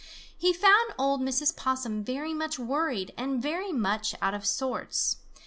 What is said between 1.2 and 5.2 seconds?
Mrs. Possum very much worried and very much out of sorts.